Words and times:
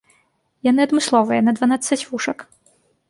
Яны 0.67 0.81
адмысловыя, 0.87 1.43
на 1.49 1.55
дванаццаць 1.59 2.01
вушак. 2.09 2.39